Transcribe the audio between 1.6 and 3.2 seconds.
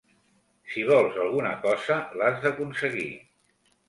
cosa, l'has d'aconseguir.